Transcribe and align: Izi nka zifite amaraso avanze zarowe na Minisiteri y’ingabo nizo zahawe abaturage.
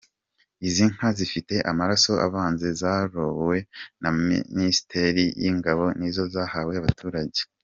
Izi 0.67 0.85
nka 0.93 1.09
zifite 1.17 1.55
amaraso 1.71 2.11
avanze 2.25 2.67
zarowe 2.81 3.57
na 4.01 4.09
Minisiteri 4.55 5.23
y’ingabo 5.41 5.85
nizo 5.97 6.23
zahawe 6.33 6.73
abaturage. 6.81 7.41